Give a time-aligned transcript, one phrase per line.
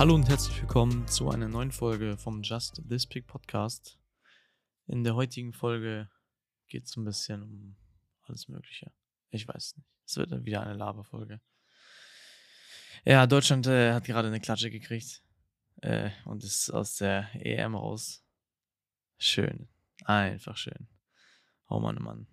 [0.00, 3.98] Hallo und herzlich willkommen zu einer neuen Folge vom Just This Pick Podcast.
[4.86, 6.10] In der heutigen Folge
[6.68, 7.76] geht es ein bisschen um
[8.22, 8.92] alles Mögliche.
[9.30, 9.88] Ich weiß nicht.
[10.06, 11.40] Es wird wieder eine Laberfolge.
[13.04, 15.22] Ja, Deutschland äh, hat gerade eine Klatsche gekriegt
[15.82, 18.22] äh, und ist aus der EM raus.
[19.16, 19.68] Schön.
[20.04, 20.88] Einfach schön.
[21.66, 22.26] Oh Mann, oh Mann.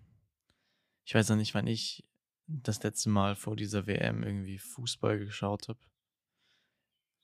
[1.07, 2.05] Ich weiß noch nicht, wann ich
[2.47, 5.79] das letzte Mal vor dieser WM irgendwie Fußball geschaut habe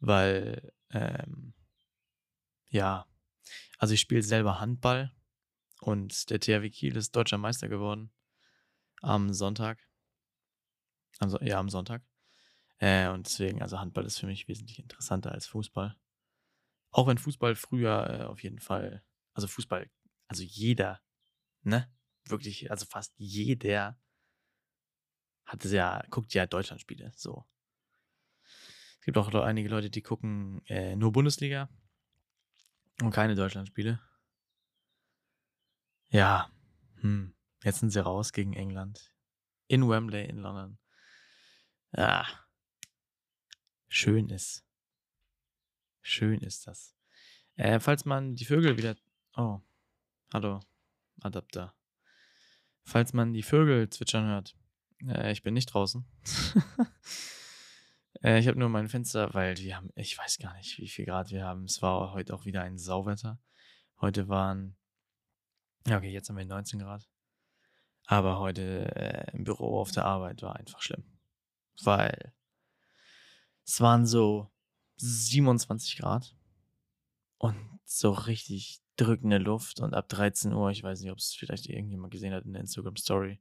[0.05, 1.54] weil, ähm,
[2.70, 3.08] ja,
[3.77, 5.16] also ich spiele selber Handball
[5.80, 8.12] und der THW Kiel ist deutscher Meister geworden
[9.02, 9.80] am Sonntag.
[11.20, 12.04] Also, ja, am Sonntag.
[12.80, 15.96] Äh, und deswegen, also Handball ist für mich wesentlich interessanter als Fußball.
[16.91, 19.90] Auch wenn Fußball früher äh, auf jeden Fall, also Fußball,
[20.27, 21.02] also jeder,
[21.62, 21.90] ne?
[22.26, 24.00] Wirklich, also fast jeder
[25.45, 27.46] hat es ja, guckt ja Deutschlandspiele, so.
[28.99, 31.70] Es gibt auch einige Leute, die gucken äh, nur Bundesliga
[33.01, 33.99] und keine Deutschlandspiele.
[36.10, 36.49] Ja,
[37.01, 37.35] hm.
[37.63, 39.13] jetzt sind sie raus gegen England.
[39.68, 40.77] In Wembley in London.
[41.91, 42.26] Ja,
[43.88, 44.66] schön ist.
[46.01, 46.96] Schön ist das.
[47.55, 48.96] Äh, falls man die Vögel wieder.
[49.35, 49.60] Oh,
[50.34, 50.60] hallo,
[51.21, 51.76] Adapter.
[52.84, 54.55] Falls man die Vögel zwitschern hört.
[55.07, 56.05] Äh, ich bin nicht draußen.
[58.21, 61.05] Äh, ich habe nur mein Fenster, weil wir haben, ich weiß gar nicht, wie viel
[61.05, 61.65] Grad wir haben.
[61.65, 63.39] Es war heute auch wieder ein Sauwetter.
[63.99, 64.78] Heute waren,
[65.88, 67.09] ja, okay, jetzt haben wir 19 Grad.
[68.06, 71.03] Aber heute äh, im Büro auf der Arbeit war einfach schlimm.
[71.84, 72.34] Weil
[73.66, 74.51] es waren so
[74.97, 76.35] 27 Grad
[77.38, 81.68] und so richtig drückende Luft und ab 13 Uhr, ich weiß nicht, ob es vielleicht
[81.68, 83.40] irgendjemand gesehen hat in der Instagram Story,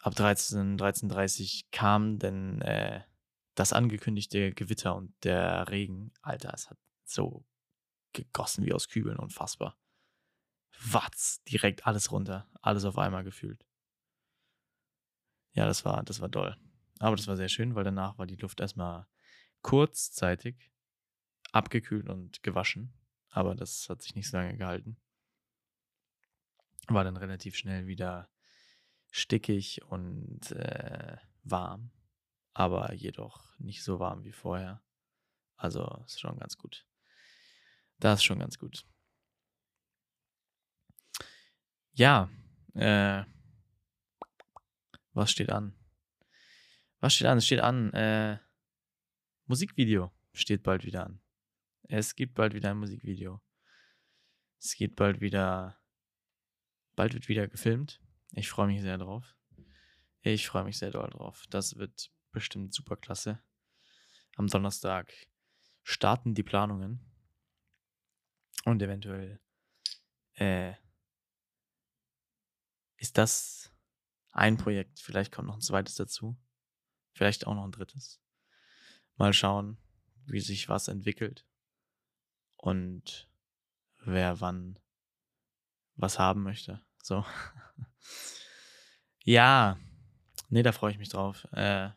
[0.00, 3.02] ab 13, 13.30 kam denn äh,
[3.54, 7.44] das angekündigte Gewitter und der Regen, Alter, es hat so
[8.12, 9.76] gegossen wie aus Kübeln, unfassbar.
[10.80, 13.64] Watz, direkt alles runter, alles auf einmal gefühlt.
[15.52, 16.56] Ja, das war, das war doll.
[17.00, 19.06] Aber das war sehr schön, weil danach war die Luft erstmal
[19.62, 20.70] kurzzeitig
[21.52, 22.92] abgekühlt und gewaschen.
[23.30, 24.96] Aber das hat sich nicht so lange gehalten.
[26.88, 28.30] War dann relativ schnell wieder
[29.10, 31.90] stickig und äh, warm
[32.58, 34.82] aber jedoch nicht so warm wie vorher.
[35.54, 36.84] Also ist schon ganz gut.
[38.00, 38.84] Das ist schon ganz gut.
[41.92, 42.28] Ja,
[42.74, 43.22] äh,
[45.12, 45.72] was steht an?
[46.98, 47.38] Was steht an?
[47.38, 48.40] Es steht an, äh,
[49.46, 51.20] Musikvideo steht bald wieder an.
[51.90, 53.40] Es gibt bald wieder ein Musikvideo.
[54.58, 55.80] Es geht bald wieder,
[56.96, 58.02] bald wird wieder gefilmt.
[58.32, 59.34] Ich freue mich sehr drauf.
[60.20, 61.46] Ich freue mich sehr doll drauf.
[61.48, 63.42] Das wird bestimmt super klasse.
[64.36, 65.14] Am Donnerstag
[65.82, 67.00] starten die Planungen
[68.66, 69.40] und eventuell
[70.34, 70.74] äh,
[72.96, 73.72] ist das
[74.32, 75.00] ein Projekt.
[75.00, 76.36] Vielleicht kommt noch ein zweites dazu.
[77.14, 78.20] Vielleicht auch noch ein drittes.
[79.16, 79.78] Mal schauen,
[80.26, 81.48] wie sich was entwickelt
[82.58, 83.28] und
[84.04, 84.78] wer wann
[85.96, 86.84] was haben möchte.
[87.02, 87.24] So.
[89.24, 89.78] ja,
[90.48, 91.46] nee, da freue ich mich drauf.
[91.52, 91.90] Äh,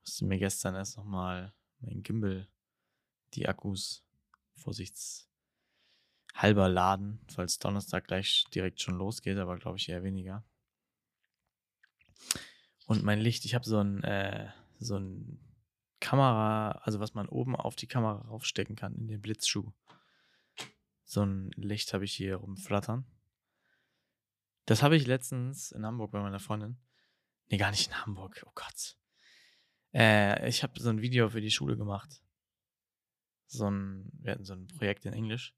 [0.00, 2.48] musste mir gestern erst nochmal mein Gimbal,
[3.34, 4.04] die Akkus
[4.56, 5.28] vorsichtshalber
[6.68, 10.44] laden, falls Donnerstag gleich direkt schon losgeht, aber glaube ich eher weniger.
[12.86, 15.47] Und mein Licht, ich habe so ein, äh, so ein
[16.08, 19.74] Kamera, also was man oben auf die Kamera raufstecken kann, in den Blitzschuh.
[21.04, 23.04] So ein Licht habe ich hier rumflattern.
[24.64, 26.78] Das habe ich letztens in Hamburg bei meiner Freundin.
[27.48, 28.42] Nee, gar nicht in Hamburg.
[28.46, 28.96] Oh Gott.
[29.92, 32.22] Äh, ich habe so ein Video für die Schule gemacht.
[33.46, 35.54] So ein, wir hatten so ein Projekt in Englisch.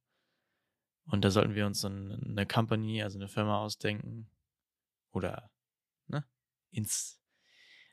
[1.04, 4.28] Und da sollten wir uns so eine Company, also eine Firma ausdenken.
[5.12, 5.52] Oder,
[6.08, 6.24] ne?
[6.72, 7.19] Ins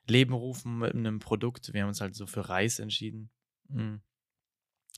[0.09, 1.73] Leben rufen mit einem Produkt.
[1.73, 3.29] Wir haben uns halt so für Reis entschieden.
[3.69, 4.01] Mhm.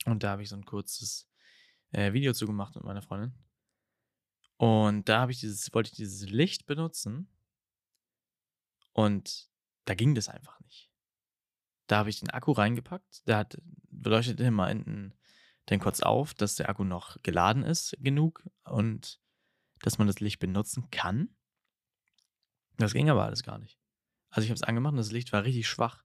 [0.06, 1.30] Und da habe ich so ein kurzes
[1.92, 3.34] äh, Video zu gemacht mit meiner Freundin.
[4.58, 7.30] Und da habe ich dieses, wollte ich dieses Licht benutzen.
[8.94, 9.50] Und
[9.86, 10.92] da ging das einfach nicht.
[11.88, 13.28] Da habe ich den Akku reingepackt.
[13.28, 13.58] Der hat
[13.90, 15.14] beleuchtet immer hinten
[15.66, 19.20] dann kurz auf, dass der Akku noch geladen ist genug und
[19.82, 21.30] dass man das Licht benutzen kann.
[22.78, 23.79] Das ging aber alles gar nicht.
[24.30, 26.04] Also ich habe es angemacht und das Licht war richtig schwach.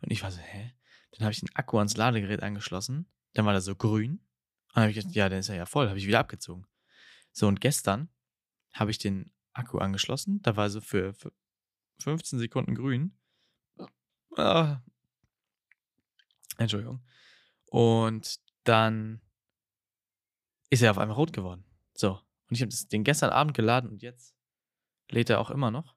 [0.00, 0.74] Und ich war so, hä?
[1.12, 3.10] Dann habe ich den Akku ans Ladegerät angeschlossen.
[3.34, 4.12] Dann war der so grün.
[4.12, 5.88] Und dann habe ich gedacht, ja, dann ist er ja voll.
[5.88, 6.66] Habe ich wieder abgezogen.
[7.32, 8.08] So, und gestern
[8.72, 10.40] habe ich den Akku angeschlossen.
[10.42, 11.32] Da war so für, für
[12.00, 13.16] 15 Sekunden grün.
[14.36, 14.80] Ah.
[16.56, 17.04] Entschuldigung.
[17.66, 19.20] Und dann
[20.70, 21.64] ist er auf einmal rot geworden.
[21.94, 22.12] So.
[22.48, 24.34] Und ich habe den gestern Abend geladen und jetzt
[25.10, 25.96] lädt er auch immer noch.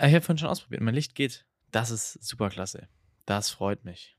[0.00, 0.80] Ich habe vorhin schon ausprobiert.
[0.80, 1.44] Mein Licht geht.
[1.72, 2.88] Das ist super klasse.
[3.26, 4.16] Das freut mich.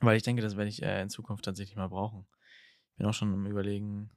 [0.00, 2.28] Weil ich denke, das werde ich äh, in Zukunft tatsächlich mal brauchen.
[2.92, 4.10] Ich bin auch schon am Überlegen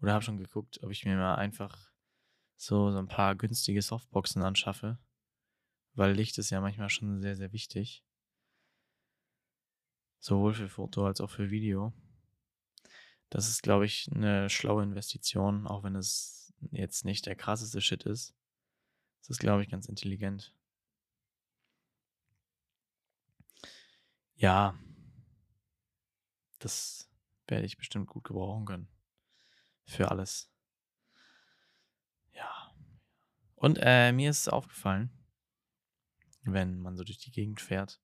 [0.00, 1.92] oder habe schon geguckt, ob ich mir mal einfach
[2.56, 4.98] so, so ein paar günstige Softboxen anschaffe.
[5.92, 8.04] Weil Licht ist ja manchmal schon sehr, sehr wichtig.
[10.18, 11.92] Sowohl für Foto als auch für Video.
[13.28, 18.04] Das ist, glaube ich, eine schlaue Investition, auch wenn es jetzt nicht der krasseste Shit
[18.04, 18.37] ist.
[19.20, 20.54] Das ist, glaube ich, ganz intelligent.
[24.36, 24.78] Ja,
[26.60, 27.10] das
[27.46, 28.88] werde ich bestimmt gut gebrauchen können.
[29.84, 30.50] Für alles.
[32.32, 32.72] Ja.
[33.56, 35.10] Und äh, mir ist aufgefallen,
[36.42, 38.00] wenn man so durch die Gegend fährt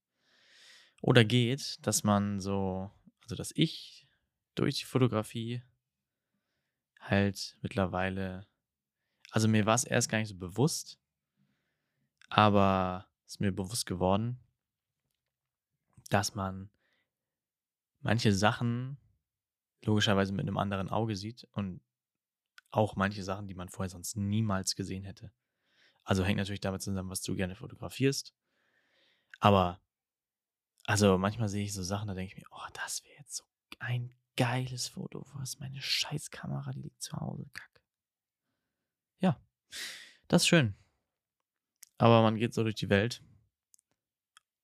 [1.02, 2.90] oder geht, dass man so,
[3.22, 4.08] also dass ich
[4.55, 5.62] durch die Fotografie
[7.00, 8.46] halt mittlerweile,
[9.31, 10.99] also mir war es erst gar nicht so bewusst,
[12.29, 14.38] aber ist mir bewusst geworden,
[16.11, 16.71] dass man
[18.00, 18.99] manche Sachen
[19.82, 21.81] logischerweise mit einem anderen Auge sieht und
[22.71, 25.32] auch manche Sachen, die man vorher sonst niemals gesehen hätte.
[26.03, 28.35] Also hängt natürlich damit zusammen, was du gerne fotografierst.
[29.41, 29.81] Aber,
[30.85, 33.44] also manchmal sehe ich so Sachen, da denke ich mir, oh, das wäre jetzt so
[33.79, 35.25] ein geiles Foto.
[35.32, 36.73] Wo ist meine Scheißkamera?
[36.73, 37.47] Die liegt zu Hause.
[37.53, 37.81] Kacke.
[39.20, 39.41] Ja,
[40.29, 40.75] das ist schön.
[41.99, 43.23] Aber man geht so durch die Welt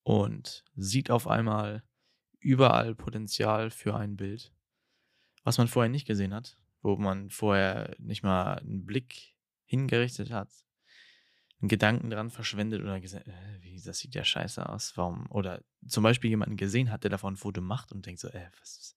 [0.03, 1.82] und sieht auf einmal
[2.41, 4.53] überall Potenzial für ein Bild,
[5.44, 9.35] was man vorher nicht gesehen hat, wo man vorher nicht mal einen Blick
[9.67, 10.50] hingerichtet hat,
[11.61, 15.62] einen Gedanken dran verschwendet oder gesagt, äh, wie, das sieht ja scheiße aus, warum, oder
[15.87, 18.97] zum Beispiel jemanden gesehen hat, der davon ein Foto macht und denkt so, äh, was,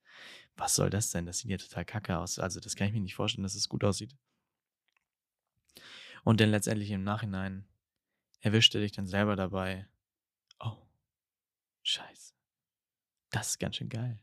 [0.56, 1.26] was soll das denn?
[1.26, 2.40] Das sieht ja total kacke aus.
[2.40, 4.16] Also das kann ich mir nicht vorstellen, dass es gut aussieht.
[6.24, 7.68] Und dann letztendlich im Nachhinein
[8.44, 9.88] erwischt er dich dann selber dabei.
[10.60, 10.78] Oh,
[11.82, 12.34] scheiße.
[13.32, 14.20] Das ist ganz schön geil.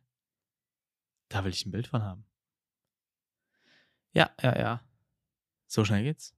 [1.29, 2.25] Da will ich ein Bild von haben.
[4.13, 4.89] Ja, ja, ja.
[5.67, 6.37] So schnell geht's.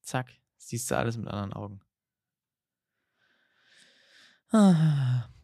[0.00, 1.82] Zack, siehst du alles mit anderen Augen.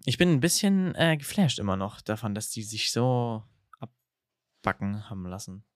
[0.06, 3.44] Ich bin ein bisschen äh, geflasht immer noch davon, dass die sich so
[3.78, 5.66] abbacken haben lassen.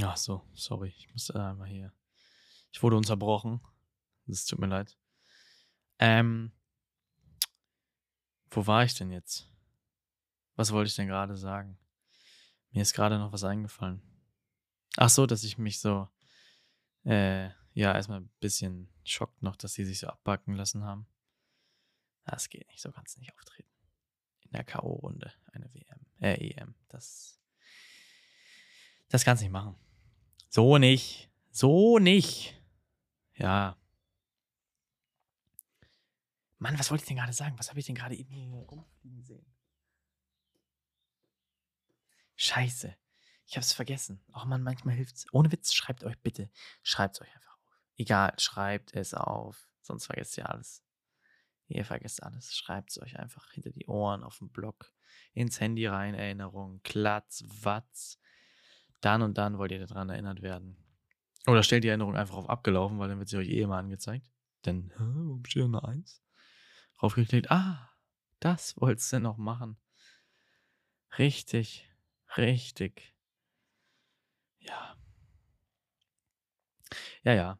[0.00, 1.92] Ach so, sorry, ich muss äh, mal hier.
[2.70, 3.60] Ich wurde unterbrochen.
[4.26, 4.99] Das tut mir leid.
[6.00, 6.50] Ähm,
[8.50, 9.48] wo war ich denn jetzt?
[10.56, 11.78] Was wollte ich denn gerade sagen?
[12.70, 14.02] Mir ist gerade noch was eingefallen.
[14.96, 16.08] Ach so, dass ich mich so,
[17.04, 21.06] äh, ja, erstmal ein bisschen schockt noch, dass sie sich so abbacken lassen haben.
[22.24, 23.70] Das geht nicht, so kannst du nicht auftreten.
[24.40, 26.74] In der K.O.-Runde eine WM, äh, EM.
[26.88, 27.40] Das,
[29.08, 29.76] das kannst du nicht machen.
[30.48, 31.30] So nicht.
[31.50, 32.60] So nicht.
[33.34, 33.79] Ja,
[36.60, 37.58] Mann, was wollte ich denn gerade sagen?
[37.58, 39.46] Was habe ich denn gerade eben hier rumfliegen sehen?
[42.36, 42.94] Scheiße.
[43.46, 44.22] Ich habe es vergessen.
[44.32, 45.26] Ach man, manchmal hilft es.
[45.32, 46.50] Ohne Witz, schreibt euch bitte.
[46.82, 47.80] Schreibt es euch einfach auf.
[47.96, 49.70] Egal, schreibt es auf.
[49.80, 50.84] Sonst vergesst ihr alles.
[51.68, 52.54] Ihr vergesst alles.
[52.54, 54.92] Schreibt es euch einfach hinter die Ohren, auf dem Blog,
[55.32, 58.20] ins Handy rein, Erinnerungen, Klatz, Watz.
[59.00, 60.76] Dann und dann wollt ihr daran erinnert werden.
[61.46, 64.30] Oder stellt die Erinnerung einfach auf abgelaufen, weil dann wird sie euch eh immer angezeigt.
[64.66, 66.22] Denn, hä, warum steht eine Eins?
[67.00, 67.50] Draufgeklickt.
[67.50, 67.90] Ah,
[68.40, 69.76] das wolltest du noch machen.
[71.18, 71.88] Richtig,
[72.36, 73.14] richtig.
[74.60, 74.96] Ja.
[77.22, 77.58] Ja, ja.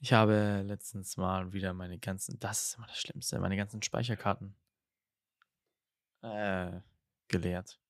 [0.00, 4.54] Ich habe letztens mal wieder meine ganzen, das ist immer das Schlimmste, meine ganzen Speicherkarten
[6.22, 6.80] äh,
[7.26, 7.80] geleert.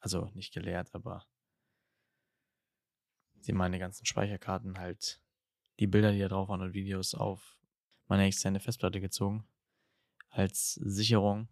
[0.00, 1.26] Also nicht geleert, aber
[3.40, 5.20] sie meine ganzen Speicherkarten halt
[5.80, 7.58] die Bilder, die da drauf waren und Videos auf
[8.06, 9.46] meine externe Festplatte gezogen
[10.30, 11.48] als Sicherung,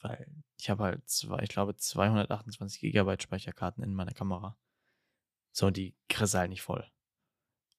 [0.00, 4.56] weil ich habe halt zwei, ich glaube 228 Gigabyte Speicherkarten in meiner Kamera.
[5.52, 6.88] So, die kriegst halt nicht voll.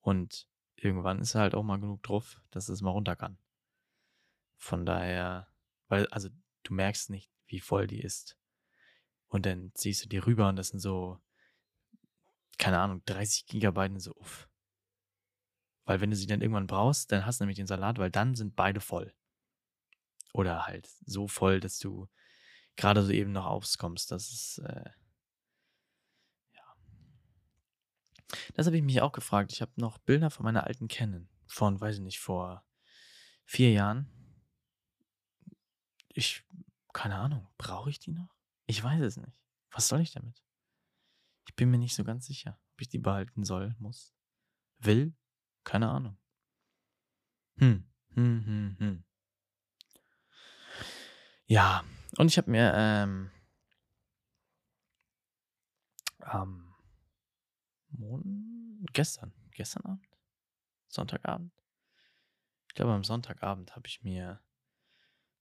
[0.01, 3.37] Und irgendwann ist halt auch mal genug drauf, dass es mal runter kann.
[4.57, 5.47] Von daher,
[5.87, 6.29] weil, also
[6.63, 8.37] du merkst nicht, wie voll die ist.
[9.27, 11.19] Und dann ziehst du die rüber und das sind so,
[12.57, 14.49] keine Ahnung, 30 Gigabyte und so, uff.
[15.85, 18.35] Weil wenn du sie dann irgendwann brauchst, dann hast du nämlich den Salat, weil dann
[18.35, 19.13] sind beide voll.
[20.33, 22.07] Oder halt so voll, dass du
[22.75, 24.11] gerade so eben noch auskommst.
[24.11, 24.89] Das ist, äh,
[26.53, 26.75] ja.
[28.53, 29.51] Das habe ich mich auch gefragt.
[29.51, 32.65] Ich habe noch Bilder von meiner alten Canon von, weiß ich nicht, vor
[33.45, 34.09] vier Jahren.
[36.07, 36.43] Ich,
[36.93, 38.33] keine Ahnung, brauche ich die noch?
[38.67, 39.37] Ich weiß es nicht.
[39.71, 40.41] Was soll ich damit?
[41.47, 44.13] Ich bin mir nicht so ganz sicher, ob ich die behalten soll, muss,
[44.79, 45.13] will.
[45.63, 46.17] Keine Ahnung.
[47.57, 49.03] Hm, hm, hm, hm.
[51.45, 51.83] Ja,
[52.17, 53.29] und ich habe mir ähm,
[56.19, 56.73] am
[57.89, 60.07] Mon gestern, gestern Abend,
[60.87, 61.53] Sonntagabend,
[62.67, 64.41] ich glaube am Sonntagabend habe ich mir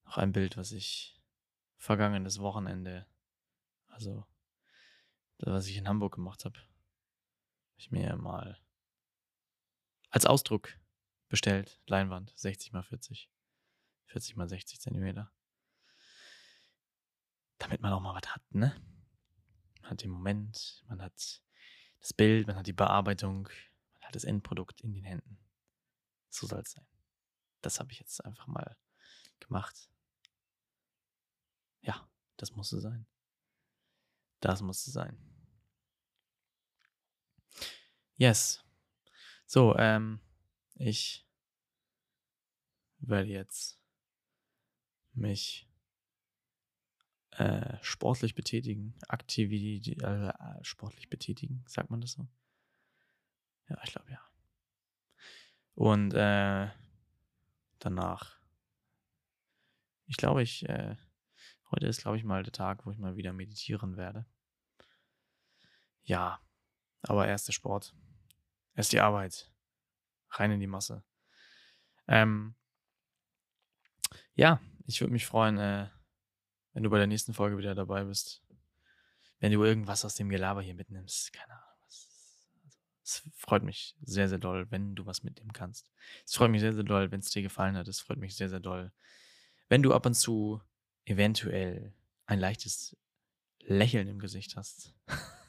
[0.05, 1.23] noch ein Bild, was ich
[1.77, 3.07] vergangenes Wochenende,
[3.87, 4.27] also
[5.39, 6.59] was ich in Hamburg gemacht habe
[7.81, 8.59] ich mir mal
[10.11, 10.79] als Ausdruck
[11.29, 13.31] bestellt, Leinwand, 60 mal 40,
[14.07, 15.33] 40 mal 60 Zentimeter.
[17.59, 18.75] Damit man auch mal was hat, ne?
[19.83, 21.43] Man hat den Moment, man hat
[22.01, 23.49] das Bild, man hat die Bearbeitung,
[23.93, 25.39] man hat das Endprodukt in den Händen.
[26.29, 26.87] So soll es sein.
[27.61, 28.77] Das habe ich jetzt einfach mal
[29.39, 29.91] gemacht.
[31.83, 33.07] Ja, das musste sein.
[34.41, 35.19] Das musste sein.
[38.17, 38.65] Yes.
[39.53, 40.21] So, ähm,
[40.77, 41.27] ich
[43.01, 43.81] werde jetzt
[45.13, 45.69] mich
[47.33, 52.29] äh, sportlich betätigen, Aktivität, äh, sportlich betätigen, sagt man das so?
[53.69, 54.21] Ja, ich glaube ja.
[55.75, 56.71] Und äh,
[57.81, 58.39] danach,
[60.07, 60.95] ich glaube, ich, äh,
[61.73, 64.27] heute ist, glaube ich, mal der Tag, wo ich mal wieder meditieren werde.
[66.05, 66.41] Ja,
[67.03, 67.97] aber erst der Sport,
[68.75, 69.51] erst die Arbeit,
[70.31, 71.03] rein in die Masse.
[72.09, 72.55] Ähm,
[74.35, 75.89] ja, ich würde mich freuen, äh,
[76.73, 78.43] wenn du bei der nächsten Folge wieder dabei bist.
[79.39, 81.33] Wenn du irgendwas aus dem Gelaber hier mitnimmst.
[81.33, 81.67] Keine Ahnung.
[83.03, 85.91] Es freut mich sehr, sehr doll, wenn du was mitnehmen kannst.
[86.25, 87.89] Es freut mich sehr, sehr doll, wenn es dir gefallen hat.
[87.89, 88.93] Es freut mich sehr, sehr doll,
[89.69, 90.61] wenn du ab und zu
[91.07, 91.93] eventuell
[92.27, 92.97] ein leichtes
[93.61, 94.95] Lächeln im Gesicht hast.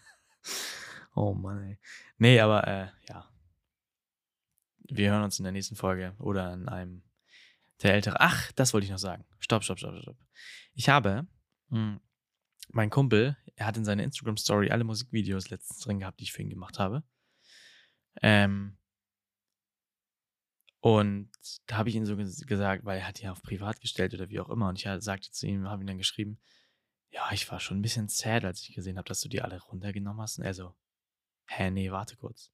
[1.16, 1.80] oh Mann, ey.
[2.18, 3.30] Nee, aber äh, ja.
[4.90, 7.04] Wir hören uns in der nächsten Folge oder in einem
[7.82, 8.20] der ältere.
[8.20, 9.26] Ach, das wollte ich noch sagen.
[9.40, 10.18] Stopp, stopp, stopp, stopp.
[10.74, 11.28] Ich habe,
[11.70, 12.02] mh, hm,
[12.70, 16.42] mein Kumpel, er hat in seiner Instagram-Story alle Musikvideos letztens drin gehabt, die ich für
[16.42, 17.04] ihn gemacht habe.
[18.22, 18.78] Ähm,
[20.80, 21.30] und
[21.68, 24.40] da habe ich ihn so gesagt, weil er hat die auf privat gestellt oder wie
[24.40, 24.68] auch immer.
[24.70, 26.40] Und ich sagte zu ihm, habe ihm dann geschrieben,
[27.12, 29.62] ja, ich war schon ein bisschen sad, als ich gesehen habe, dass du die alle
[29.62, 30.40] runtergenommen hast.
[30.40, 30.74] Und er so,
[31.46, 32.52] hä, nee, warte kurz.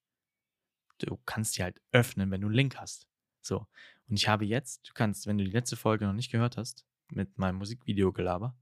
[0.99, 3.07] Du kannst die halt öffnen, wenn du einen Link hast.
[3.41, 3.67] So.
[4.09, 6.85] Und ich habe jetzt, du kannst, wenn du die letzte Folge noch nicht gehört hast,
[7.09, 8.55] mit meinem Musikvideo-Gelaber,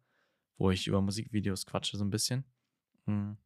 [0.58, 2.46] wo ich über Musikvideos quatsche so ein bisschen.
[3.06, 3.38] Hm.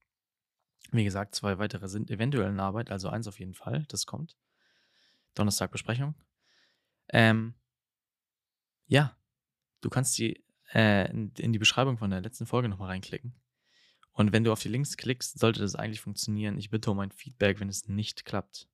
[0.91, 4.37] Wie gesagt, zwei weitere sind eventuell in Arbeit, also eins auf jeden Fall, das kommt.
[5.35, 6.15] Donnerstag Besprechung.
[7.09, 7.53] Ähm,
[8.87, 9.15] ja,
[9.81, 10.43] du kannst die
[10.73, 13.33] äh, in, in, die Beschreibung von der letzten Folge nochmal reinklicken.
[14.13, 16.57] Und wenn du auf die Links klickst, sollte das eigentlich funktionieren.
[16.57, 18.67] Ich bitte um ein Feedback, wenn es nicht klappt.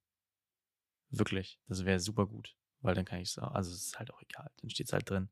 [1.10, 4.12] Wirklich, das wäre super gut, weil dann kann ich es auch, also es ist halt
[4.12, 5.30] auch egal, dann steht es halt drin.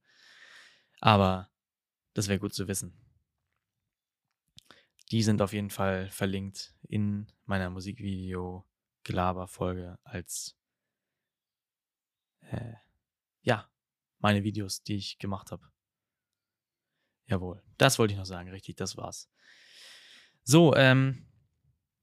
[1.01, 1.49] Aber
[2.13, 2.99] das wäre gut zu wissen.
[5.11, 10.57] Die sind auf jeden Fall verlinkt in meiner Musikvideo-Gelaber-Folge als
[12.41, 12.73] äh,
[13.41, 13.69] ja,
[14.19, 15.71] meine Videos, die ich gemacht habe.
[17.25, 19.29] Jawohl, das wollte ich noch sagen, richtig, das war's.
[20.43, 21.25] So, ähm,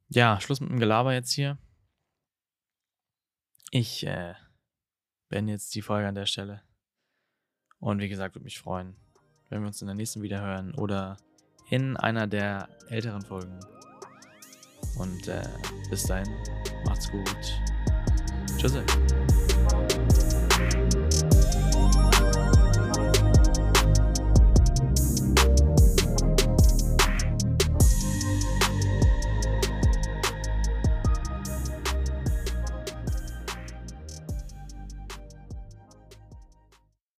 [0.08, 1.58] ja, Schluss mit dem Gelaber jetzt hier.
[3.70, 4.34] Ich äh,
[5.28, 6.62] beende jetzt die Folge an der Stelle.
[7.78, 8.96] Und wie gesagt, würde mich freuen,
[9.48, 11.16] wenn wir uns in der nächsten wieder hören oder
[11.68, 13.58] in einer der älteren Folgen.
[14.96, 15.48] Und äh,
[15.88, 16.28] bis dahin,
[16.84, 17.60] macht's gut.
[18.58, 18.74] Tschüss.